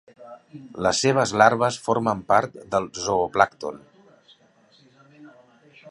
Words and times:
Les 0.85 1.01
seves 1.05 1.33
larves 1.41 1.77
formen 1.89 2.25
part 2.33 2.57
del 2.77 2.89
zooplàncton. 3.03 3.79